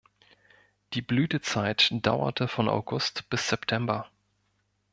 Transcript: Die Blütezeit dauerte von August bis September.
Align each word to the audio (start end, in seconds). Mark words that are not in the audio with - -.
Die 0.93 1.03
Blütezeit 1.03 1.91
dauerte 1.91 2.47
von 2.47 2.67
August 2.69 3.29
bis 3.29 3.47
September. 3.47 4.09